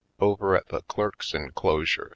Over 0.19 0.55
at 0.55 0.69
the 0.69 0.81
clerk's 0.81 1.31
enclosure 1.35 1.99
three 1.99 1.99
44 2.05 2.09